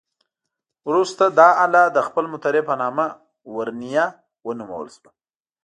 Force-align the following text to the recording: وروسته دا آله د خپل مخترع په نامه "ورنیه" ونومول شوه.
وروسته 0.87 1.23
دا 1.39 1.49
آله 1.65 1.83
د 1.95 1.97
خپل 2.07 2.25
مخترع 2.33 2.61
په 2.69 2.73
نامه 2.81 3.05
"ورنیه" 3.55 4.05
ونومول 4.47 4.87
شوه. 4.95 5.09